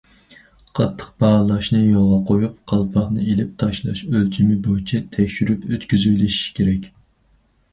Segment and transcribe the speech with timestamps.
[0.77, 6.91] قاتتىق باھالاشنى يولغا قويۇپ، قالپاقنى ئېلىپ تاشلاش ئۆلچىمى بويىچە تەكشۈرۈپ ئۆتكۈزۈۋېلىش كېرەك.